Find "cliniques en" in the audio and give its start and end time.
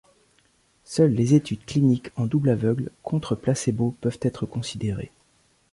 1.63-2.25